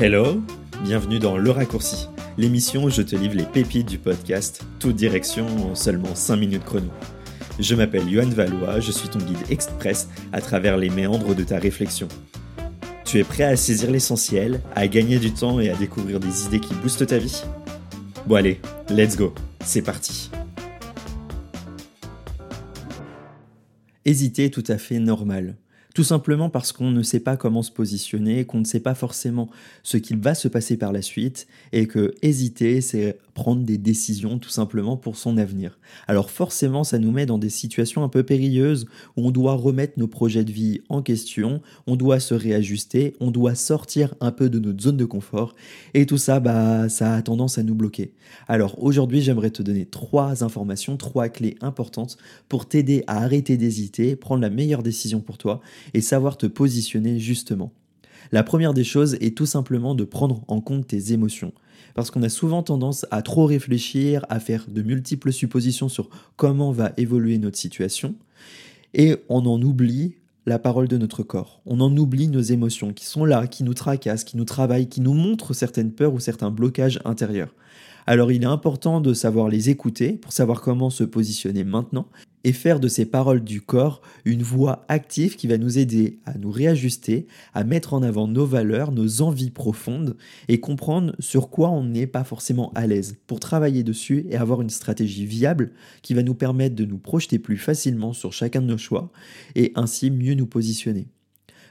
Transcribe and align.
Hello, 0.00 0.40
bienvenue 0.84 1.18
dans 1.18 1.36
Le 1.36 1.50
Raccourci, 1.50 2.06
l'émission 2.36 2.84
où 2.84 2.88
je 2.88 3.02
te 3.02 3.16
livre 3.16 3.34
les 3.34 3.42
pépites 3.42 3.88
du 3.88 3.98
podcast, 3.98 4.64
toute 4.78 4.94
direction 4.94 5.44
en 5.68 5.74
seulement 5.74 6.14
5 6.14 6.36
minutes 6.36 6.62
chrono. 6.62 6.92
Je 7.58 7.74
m'appelle 7.74 8.08
Yohan 8.08 8.28
Valois, 8.28 8.78
je 8.78 8.92
suis 8.92 9.08
ton 9.08 9.18
guide 9.18 9.50
express 9.50 10.08
à 10.32 10.40
travers 10.40 10.76
les 10.76 10.88
méandres 10.88 11.34
de 11.34 11.42
ta 11.42 11.58
réflexion. 11.58 12.06
Tu 13.04 13.18
es 13.18 13.24
prêt 13.24 13.42
à 13.42 13.56
saisir 13.56 13.90
l'essentiel, 13.90 14.60
à 14.76 14.86
gagner 14.86 15.18
du 15.18 15.32
temps 15.32 15.58
et 15.58 15.68
à 15.68 15.74
découvrir 15.74 16.20
des 16.20 16.44
idées 16.44 16.60
qui 16.60 16.74
boostent 16.74 17.08
ta 17.08 17.18
vie? 17.18 17.42
Bon 18.24 18.36
allez, 18.36 18.60
let's 18.90 19.16
go, 19.16 19.34
c'est 19.64 19.82
parti. 19.82 20.30
Hésiter 24.04 24.44
est 24.44 24.54
tout 24.54 24.62
à 24.68 24.78
fait 24.78 25.00
normal. 25.00 25.56
Tout 25.98 26.04
simplement 26.04 26.48
parce 26.48 26.70
qu'on 26.70 26.92
ne 26.92 27.02
sait 27.02 27.18
pas 27.18 27.36
comment 27.36 27.60
se 27.60 27.72
positionner, 27.72 28.44
qu'on 28.44 28.60
ne 28.60 28.64
sait 28.64 28.78
pas 28.78 28.94
forcément 28.94 29.50
ce 29.82 29.96
qu'il 29.96 30.18
va 30.18 30.36
se 30.36 30.46
passer 30.46 30.76
par 30.76 30.92
la 30.92 31.02
suite, 31.02 31.48
et 31.72 31.88
que 31.88 32.14
hésiter, 32.22 32.80
c'est 32.82 33.18
prendre 33.38 33.62
des 33.62 33.78
décisions 33.78 34.40
tout 34.40 34.48
simplement 34.48 34.96
pour 34.96 35.16
son 35.16 35.38
avenir. 35.38 35.78
Alors 36.08 36.28
forcément, 36.28 36.82
ça 36.82 36.98
nous 36.98 37.12
met 37.12 37.24
dans 37.24 37.38
des 37.38 37.50
situations 37.50 38.02
un 38.02 38.08
peu 38.08 38.24
périlleuses 38.24 38.86
où 39.16 39.28
on 39.28 39.30
doit 39.30 39.54
remettre 39.54 39.92
nos 39.96 40.08
projets 40.08 40.42
de 40.42 40.50
vie 40.50 40.80
en 40.88 41.02
question, 41.02 41.62
on 41.86 41.94
doit 41.94 42.18
se 42.18 42.34
réajuster, 42.34 43.14
on 43.20 43.30
doit 43.30 43.54
sortir 43.54 44.16
un 44.20 44.32
peu 44.32 44.50
de 44.50 44.58
notre 44.58 44.82
zone 44.82 44.96
de 44.96 45.04
confort, 45.04 45.54
et 45.94 46.04
tout 46.04 46.18
ça, 46.18 46.40
bah, 46.40 46.88
ça 46.88 47.14
a 47.14 47.22
tendance 47.22 47.58
à 47.58 47.62
nous 47.62 47.76
bloquer. 47.76 48.12
Alors 48.48 48.82
aujourd'hui, 48.82 49.22
j'aimerais 49.22 49.50
te 49.50 49.62
donner 49.62 49.86
trois 49.86 50.42
informations, 50.42 50.96
trois 50.96 51.28
clés 51.28 51.54
importantes 51.60 52.16
pour 52.48 52.66
t'aider 52.66 53.04
à 53.06 53.22
arrêter 53.22 53.56
d'hésiter, 53.56 54.16
prendre 54.16 54.42
la 54.42 54.50
meilleure 54.50 54.82
décision 54.82 55.20
pour 55.20 55.38
toi 55.38 55.60
et 55.94 56.00
savoir 56.00 56.38
te 56.38 56.46
positionner 56.46 57.20
justement. 57.20 57.72
La 58.32 58.42
première 58.42 58.74
des 58.74 58.84
choses 58.84 59.16
est 59.20 59.36
tout 59.36 59.46
simplement 59.46 59.94
de 59.94 60.04
prendre 60.04 60.42
en 60.48 60.60
compte 60.60 60.86
tes 60.86 61.12
émotions. 61.12 61.52
Parce 61.94 62.10
qu'on 62.10 62.22
a 62.22 62.28
souvent 62.28 62.62
tendance 62.62 63.06
à 63.10 63.22
trop 63.22 63.46
réfléchir, 63.46 64.24
à 64.28 64.40
faire 64.40 64.66
de 64.68 64.82
multiples 64.82 65.32
suppositions 65.32 65.88
sur 65.88 66.10
comment 66.36 66.70
va 66.70 66.92
évoluer 66.96 67.38
notre 67.38 67.58
situation, 67.58 68.14
et 68.94 69.16
on 69.28 69.44
en 69.46 69.60
oublie 69.62 70.14
la 70.46 70.58
parole 70.58 70.88
de 70.88 70.96
notre 70.96 71.22
corps. 71.22 71.60
On 71.66 71.80
en 71.80 71.94
oublie 71.96 72.28
nos 72.28 72.40
émotions 72.40 72.92
qui 72.92 73.04
sont 73.04 73.24
là, 73.24 73.46
qui 73.46 73.64
nous 73.64 73.74
tracassent, 73.74 74.24
qui 74.24 74.36
nous 74.36 74.44
travaillent, 74.44 74.88
qui 74.88 75.00
nous 75.00 75.12
montrent 75.12 75.52
certaines 75.52 75.92
peurs 75.92 76.14
ou 76.14 76.20
certains 76.20 76.50
blocages 76.50 77.00
intérieurs. 77.04 77.54
Alors 78.06 78.32
il 78.32 78.42
est 78.42 78.46
important 78.46 79.02
de 79.02 79.12
savoir 79.12 79.48
les 79.48 79.68
écouter 79.68 80.12
pour 80.12 80.32
savoir 80.32 80.62
comment 80.62 80.88
se 80.88 81.04
positionner 81.04 81.64
maintenant 81.64 82.06
et 82.44 82.52
faire 82.52 82.80
de 82.80 82.88
ces 82.88 83.04
paroles 83.04 83.42
du 83.42 83.60
corps 83.60 84.00
une 84.24 84.42
voix 84.42 84.84
active 84.88 85.36
qui 85.36 85.46
va 85.46 85.58
nous 85.58 85.78
aider 85.78 86.18
à 86.24 86.36
nous 86.38 86.50
réajuster, 86.50 87.26
à 87.54 87.64
mettre 87.64 87.94
en 87.94 88.02
avant 88.02 88.28
nos 88.28 88.46
valeurs, 88.46 88.92
nos 88.92 89.22
envies 89.22 89.50
profondes 89.50 90.16
et 90.48 90.60
comprendre 90.60 91.14
sur 91.18 91.50
quoi 91.50 91.70
on 91.70 91.84
n'est 91.84 92.06
pas 92.06 92.24
forcément 92.24 92.72
à 92.74 92.86
l'aise 92.86 93.16
pour 93.26 93.40
travailler 93.40 93.82
dessus 93.82 94.26
et 94.30 94.36
avoir 94.36 94.62
une 94.62 94.70
stratégie 94.70 95.26
viable 95.26 95.72
qui 96.02 96.14
va 96.14 96.22
nous 96.22 96.34
permettre 96.34 96.76
de 96.76 96.84
nous 96.84 96.98
projeter 96.98 97.38
plus 97.38 97.58
facilement 97.58 98.12
sur 98.12 98.32
chacun 98.32 98.62
de 98.62 98.66
nos 98.66 98.78
choix 98.78 99.10
et 99.54 99.72
ainsi 99.74 100.10
mieux 100.10 100.34
nous 100.34 100.46
positionner. 100.46 101.08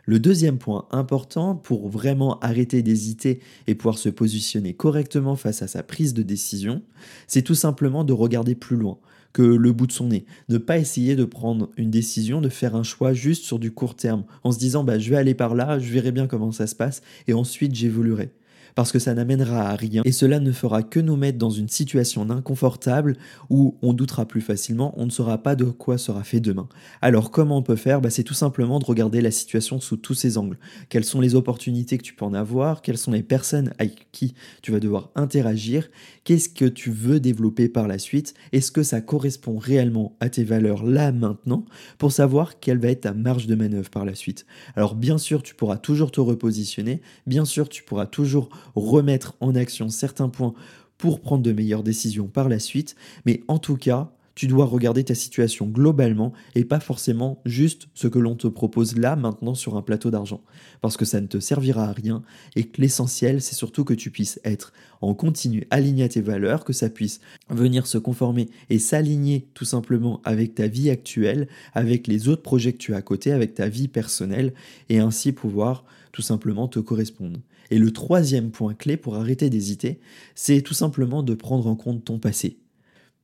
Le 0.05 0.19
deuxième 0.19 0.57
point 0.57 0.87
important 0.91 1.53
pour 1.53 1.89
vraiment 1.89 2.39
arrêter 2.39 2.81
d'hésiter 2.81 3.41
et 3.67 3.75
pouvoir 3.75 3.97
se 3.97 4.07
positionner 4.07 4.73
correctement 4.73 5.35
face 5.35 5.61
à 5.61 5.67
sa 5.67 5.83
prise 5.83 6.13
de 6.13 6.23
décision, 6.23 6.81
c'est 7.27 7.41
tout 7.41 7.55
simplement 7.55 8.05
de 8.05 8.13
regarder 8.13 8.55
plus 8.55 8.77
loin 8.77 8.99
que 9.33 9.41
le 9.41 9.71
bout 9.71 9.87
de 9.87 9.91
son 9.91 10.07
nez. 10.07 10.25
Ne 10.49 10.57
pas 10.57 10.77
essayer 10.77 11.15
de 11.15 11.25
prendre 11.25 11.69
une 11.77 11.91
décision, 11.91 12.41
de 12.41 12.49
faire 12.49 12.75
un 12.75 12.83
choix 12.83 13.13
juste 13.13 13.43
sur 13.43 13.59
du 13.59 13.71
court 13.71 13.95
terme, 13.95 14.23
en 14.43 14.51
se 14.51 14.59
disant 14.59 14.83
bah, 14.83 14.99
je 14.99 15.09
vais 15.09 15.17
aller 15.17 15.33
par 15.33 15.55
là, 15.55 15.79
je 15.79 15.91
verrai 15.91 16.11
bien 16.11 16.27
comment 16.27 16.51
ça 16.51 16.67
se 16.67 16.75
passe, 16.75 17.01
et 17.27 17.33
ensuite 17.33 17.75
j'évoluerai 17.75 18.31
parce 18.77 18.91
que 18.91 18.99
ça 18.99 19.15
n'amènera 19.15 19.71
à 19.71 19.75
rien 19.75 20.03
et 20.05 20.11
cela 20.11 20.39
ne 20.39 20.51
fera 20.51 20.83
que 20.83 20.99
nous 20.99 21.15
mettre 21.15 21.39
dans 21.39 21.49
une 21.49 21.67
situation 21.67 22.29
inconfortable 22.29 23.17
où 23.49 23.75
on 23.81 23.91
doutera 23.91 24.27
plus 24.27 24.39
facilement, 24.39 24.93
on 24.97 25.07
ne 25.07 25.09
saura 25.09 25.39
pas 25.39 25.55
de 25.55 25.63
quoi 25.63 25.97
sera 25.97 26.23
fait 26.23 26.39
demain. 26.39 26.69
Alors 27.01 27.31
comment 27.31 27.57
on 27.57 27.63
peut 27.63 27.75
faire? 27.75 28.01
Bah, 28.01 28.11
C'est 28.11 28.21
tout 28.21 28.35
simplement 28.35 28.77
de 28.77 28.85
regarder 28.85 29.19
la 29.19 29.31
situation 29.31 29.79
sous 29.79 29.97
tous 29.97 30.13
ses 30.13 30.37
angles. 30.37 30.59
Quelles 30.89 31.05
sont 31.05 31.19
les 31.19 31.33
opportunités 31.33 31.97
que 31.97 32.03
tu 32.03 32.13
peux 32.13 32.23
en 32.23 32.35
avoir? 32.35 32.83
Quelles 32.83 32.99
sont 32.99 33.09
les 33.09 33.23
personnes 33.23 33.73
avec 33.79 34.11
qui 34.11 34.35
tu 34.61 34.71
vas 34.71 34.79
devoir 34.79 35.09
interagir? 35.15 35.89
Qu'est-ce 36.23 36.47
que 36.47 36.65
tu 36.65 36.91
veux 36.91 37.19
développer 37.19 37.69
par 37.69 37.87
la 37.87 37.97
suite? 37.97 38.35
Est-ce 38.51 38.71
que 38.71 38.83
ça 38.83 39.01
correspond 39.01 39.57
réellement 39.57 40.15
à 40.19 40.29
tes 40.29 40.43
valeurs 40.43 40.85
là 40.85 41.11
maintenant? 41.11 41.65
Pour 41.97 42.11
savoir 42.11 42.59
quelle 42.59 42.77
va 42.77 42.89
être 42.89 43.01
ta 43.01 43.13
marge 43.13 43.47
de 43.47 43.55
manœuvre 43.55 43.89
par 43.89 44.05
la 44.05 44.13
suite. 44.13 44.45
Alors 44.75 44.93
bien 44.93 45.17
sûr, 45.17 45.41
tu 45.41 45.55
pourras 45.55 45.77
toujours 45.77 46.11
te 46.11 46.19
repositionner, 46.19 47.01
bien 47.25 47.45
sûr, 47.45 47.69
tu 47.69 47.81
pourras 47.81 48.05
toujours 48.05 48.49
remettre 48.75 49.35
en 49.39 49.55
action 49.55 49.89
certains 49.89 50.29
points 50.29 50.53
pour 50.97 51.21
prendre 51.21 51.43
de 51.43 51.51
meilleures 51.51 51.83
décisions 51.83 52.27
par 52.27 52.49
la 52.49 52.59
suite, 52.59 52.95
mais 53.25 53.41
en 53.47 53.59
tout 53.59 53.77
cas, 53.77 54.11
tu 54.37 54.45
dois 54.45 54.65
regarder 54.65 55.03
ta 55.03 55.15
situation 55.15 55.65
globalement 55.65 56.31
et 56.53 56.63
pas 56.63 56.79
forcément 56.79 57.41
juste 57.43 57.87
ce 57.95 58.07
que 58.07 58.19
l'on 58.19 58.35
te 58.35 58.45
propose 58.45 58.95
là 58.95 59.15
maintenant 59.15 59.55
sur 59.55 59.75
un 59.75 59.81
plateau 59.81 60.11
d'argent. 60.11 60.43
Parce 60.79 60.95
que 60.95 61.05
ça 61.05 61.19
ne 61.19 61.25
te 61.25 61.39
servira 61.39 61.85
à 61.85 61.91
rien 61.91 62.21
et 62.55 62.65
que 62.65 62.79
l'essentiel 62.79 63.41
c'est 63.41 63.55
surtout 63.55 63.83
que 63.83 63.95
tu 63.95 64.11
puisses 64.11 64.39
être 64.43 64.73
en 65.01 65.15
continu 65.15 65.65
aligné 65.71 66.03
à 66.03 66.09
tes 66.09 66.21
valeurs, 66.21 66.65
que 66.65 66.73
ça 66.73 66.91
puisse 66.91 67.19
venir 67.49 67.87
se 67.87 67.97
conformer 67.97 68.47
et 68.69 68.77
s'aligner 68.77 69.47
tout 69.55 69.65
simplement 69.65 70.21
avec 70.23 70.53
ta 70.53 70.67
vie 70.67 70.91
actuelle, 70.91 71.47
avec 71.73 72.05
les 72.05 72.27
autres 72.27 72.43
projets 72.43 72.73
que 72.73 72.77
tu 72.77 72.93
as 72.93 72.97
à 72.97 73.01
côté, 73.01 73.31
avec 73.31 73.55
ta 73.55 73.69
vie 73.69 73.87
personnelle 73.87 74.53
et 74.89 74.99
ainsi 74.99 75.31
pouvoir 75.31 75.83
tout 76.11 76.21
simplement 76.21 76.67
te 76.67 76.77
correspondre. 76.77 77.39
Et 77.71 77.79
le 77.79 77.91
troisième 77.91 78.51
point 78.51 78.73
clé 78.73 78.97
pour 78.97 79.15
arrêter 79.15 79.49
d'hésiter, 79.49 79.99
c'est 80.35 80.61
tout 80.61 80.73
simplement 80.73 81.23
de 81.23 81.33
prendre 81.33 81.67
en 81.67 81.75
compte 81.75 82.05
ton 82.05 82.19
passé. 82.19 82.59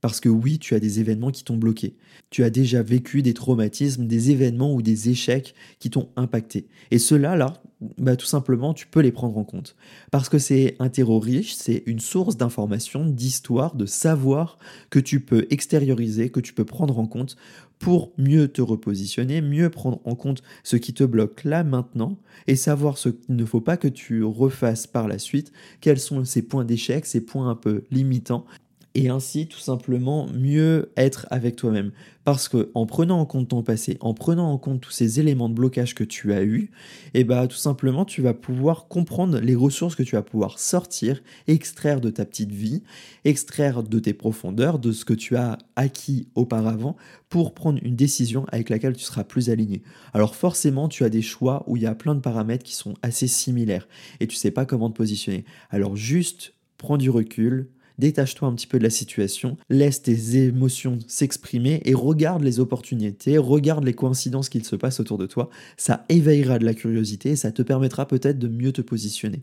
Parce 0.00 0.20
que 0.20 0.28
oui, 0.28 0.58
tu 0.58 0.74
as 0.74 0.80
des 0.80 1.00
événements 1.00 1.30
qui 1.30 1.44
t'ont 1.44 1.56
bloqué. 1.56 1.96
Tu 2.28 2.44
as 2.44 2.50
déjà 2.50 2.82
vécu 2.82 3.22
des 3.22 3.32
traumatismes, 3.32 4.06
des 4.06 4.30
événements 4.30 4.74
ou 4.74 4.82
des 4.82 5.08
échecs 5.08 5.54
qui 5.78 5.88
t'ont 5.88 6.10
impacté. 6.16 6.66
Et 6.90 6.98
cela, 6.98 7.36
là, 7.36 7.62
bah, 7.98 8.16
tout 8.16 8.26
simplement, 8.26 8.74
tu 8.74 8.86
peux 8.86 9.00
les 9.00 9.12
prendre 9.12 9.36
en 9.38 9.44
compte. 9.44 9.76
Parce 10.10 10.28
que 10.28 10.38
c'est 10.38 10.76
un 10.78 10.88
terreau 10.88 11.18
riche, 11.18 11.54
c'est 11.54 11.82
une 11.86 12.00
source 12.00 12.36
d'informations, 12.36 13.04
d'histoire, 13.04 13.74
de 13.74 13.86
savoir 13.86 14.58
que 14.90 14.98
tu 14.98 15.20
peux 15.20 15.46
extérioriser, 15.50 16.30
que 16.30 16.40
tu 16.40 16.52
peux 16.52 16.64
prendre 16.64 16.98
en 16.98 17.06
compte 17.06 17.36
pour 17.78 18.12
mieux 18.16 18.48
te 18.48 18.62
repositionner, 18.62 19.40
mieux 19.40 19.68
prendre 19.68 20.00
en 20.04 20.14
compte 20.14 20.42
ce 20.62 20.76
qui 20.76 20.94
te 20.94 21.04
bloque 21.04 21.44
là 21.44 21.64
maintenant 21.64 22.18
et 22.46 22.56
savoir 22.56 22.98
ce 22.98 23.10
qu'il 23.10 23.36
ne 23.36 23.44
faut 23.44 23.60
pas 23.60 23.76
que 23.76 23.88
tu 23.88 24.22
refasses 24.22 24.86
par 24.86 25.08
la 25.08 25.18
suite, 25.18 25.52
quels 25.80 26.00
sont 26.00 26.24
ces 26.24 26.42
points 26.42 26.64
d'échec, 26.64 27.04
ces 27.04 27.20
points 27.20 27.50
un 27.50 27.56
peu 27.56 27.84
limitants 27.90 28.46
et 28.94 29.08
ainsi 29.08 29.48
tout 29.48 29.58
simplement 29.58 30.28
mieux 30.32 30.92
être 30.96 31.26
avec 31.30 31.56
toi-même. 31.56 31.90
Parce 32.24 32.48
que 32.48 32.70
en 32.74 32.86
prenant 32.86 33.20
en 33.20 33.26
compte 33.26 33.48
ton 33.48 33.62
passé, 33.62 33.98
en 34.00 34.14
prenant 34.14 34.50
en 34.50 34.56
compte 34.56 34.80
tous 34.80 34.92
ces 34.92 35.20
éléments 35.20 35.50
de 35.50 35.54
blocage 35.54 35.94
que 35.94 36.04
tu 36.04 36.32
as 36.32 36.42
eu, 36.42 36.70
eh 37.12 37.22
bah 37.22 37.46
tout 37.46 37.56
simplement 37.56 38.04
tu 38.04 38.22
vas 38.22 38.32
pouvoir 38.32 38.88
comprendre 38.88 39.40
les 39.40 39.54
ressources 39.54 39.94
que 39.94 40.02
tu 40.02 40.16
vas 40.16 40.22
pouvoir 40.22 40.58
sortir, 40.58 41.22
extraire 41.48 42.00
de 42.00 42.08
ta 42.08 42.24
petite 42.24 42.52
vie, 42.52 42.82
extraire 43.24 43.82
de 43.82 43.98
tes 43.98 44.14
profondeurs, 44.14 44.78
de 44.78 44.92
ce 44.92 45.04
que 45.04 45.12
tu 45.12 45.36
as 45.36 45.58
acquis 45.76 46.28
auparavant 46.34 46.96
pour 47.28 47.52
prendre 47.52 47.80
une 47.82 47.96
décision 47.96 48.46
avec 48.52 48.70
laquelle 48.70 48.96
tu 48.96 49.04
seras 49.04 49.24
plus 49.24 49.50
aligné. 49.50 49.82
Alors 50.14 50.34
forcément, 50.34 50.88
tu 50.88 51.04
as 51.04 51.10
des 51.10 51.22
choix 51.22 51.64
où 51.66 51.76
il 51.76 51.82
y 51.82 51.86
a 51.86 51.94
plein 51.94 52.14
de 52.14 52.20
paramètres 52.20 52.64
qui 52.64 52.74
sont 52.74 52.94
assez 53.02 53.26
similaires 53.26 53.88
et 54.20 54.28
tu 54.28 54.36
sais 54.36 54.52
pas 54.52 54.64
comment 54.64 54.88
te 54.88 54.96
positionner. 54.96 55.44
Alors 55.68 55.96
juste 55.96 56.54
prends 56.78 56.96
du 56.96 57.10
recul, 57.10 57.70
détache-toi 57.98 58.48
un 58.48 58.54
petit 58.54 58.66
peu 58.66 58.78
de 58.78 58.84
la 58.84 58.90
situation, 58.90 59.56
laisse 59.68 60.02
tes 60.02 60.36
émotions 60.36 60.98
s'exprimer 61.06 61.82
et 61.84 61.94
regarde 61.94 62.42
les 62.42 62.60
opportunités, 62.60 63.38
regarde 63.38 63.84
les 63.84 63.94
coïncidences 63.94 64.48
qu'il 64.48 64.64
se 64.64 64.76
passe 64.76 65.00
autour 65.00 65.18
de 65.18 65.26
toi. 65.26 65.50
Ça 65.76 66.04
éveillera 66.08 66.58
de 66.58 66.64
la 66.64 66.74
curiosité 66.74 67.30
et 67.30 67.36
ça 67.36 67.52
te 67.52 67.62
permettra 67.62 68.06
peut-être 68.06 68.38
de 68.38 68.48
mieux 68.48 68.72
te 68.72 68.82
positionner. 68.82 69.42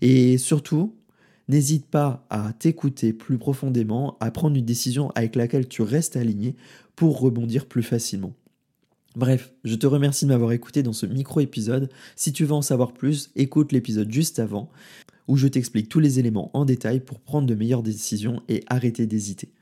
Et 0.00 0.38
surtout, 0.38 0.94
N'hésite 1.50 1.86
pas 1.86 2.24
à 2.30 2.52
t'écouter 2.52 3.12
plus 3.12 3.36
profondément, 3.36 4.16
à 4.20 4.30
prendre 4.30 4.54
une 4.54 4.64
décision 4.64 5.10
avec 5.16 5.34
laquelle 5.34 5.66
tu 5.66 5.82
restes 5.82 6.16
aligné 6.16 6.54
pour 6.94 7.18
rebondir 7.18 7.66
plus 7.66 7.82
facilement. 7.82 8.34
Bref, 9.16 9.52
je 9.64 9.74
te 9.74 9.88
remercie 9.88 10.26
de 10.26 10.30
m'avoir 10.30 10.52
écouté 10.52 10.84
dans 10.84 10.92
ce 10.92 11.06
micro-épisode. 11.06 11.90
Si 12.14 12.32
tu 12.32 12.44
veux 12.44 12.52
en 12.52 12.62
savoir 12.62 12.92
plus, 12.92 13.32
écoute 13.34 13.72
l'épisode 13.72 14.12
juste 14.12 14.38
avant 14.38 14.70
où 15.30 15.36
je 15.36 15.46
t'explique 15.46 15.88
tous 15.88 16.00
les 16.00 16.18
éléments 16.18 16.50
en 16.54 16.64
détail 16.64 16.98
pour 16.98 17.20
prendre 17.20 17.46
de 17.46 17.54
meilleures 17.54 17.84
décisions 17.84 18.42
et 18.48 18.64
arrêter 18.66 19.06
d'hésiter. 19.06 19.52